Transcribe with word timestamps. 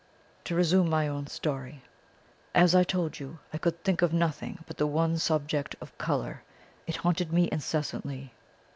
To 0.45 0.55
resume 0.55 0.89
my 0.89 1.07
own 1.07 1.27
story. 1.27 1.83
As 2.55 2.73
I 2.73 2.83
told 2.83 3.19
you, 3.19 3.37
I 3.53 3.59
could 3.59 3.83
think 3.83 4.01
of 4.01 4.11
nothing 4.11 4.57
but 4.65 4.77
the 4.77 4.87
one 4.87 5.19
subject 5.19 5.75
of 5.79 5.95
Colour; 5.99 6.41
it 6.87 6.95
haunted 6.95 7.31
me 7.31 7.47
incessantly. 7.51 8.33